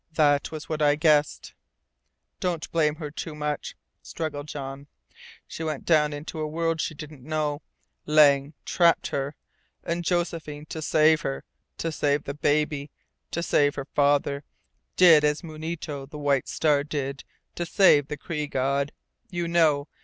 [0.13, 1.53] "That was what I guessed!"
[2.39, 4.87] "Don't blame her too much," struggled Jean.
[5.47, 7.61] "She went down into a world she didn't know.
[8.07, 9.35] Lang trapped her.
[9.83, 11.43] And Josephine, to save her,
[11.77, 12.89] to save the baby,
[13.29, 14.43] to save her father
[14.95, 17.23] did as Munito the White Star did
[17.53, 18.91] to save the Cree god.
[19.29, 19.87] You know.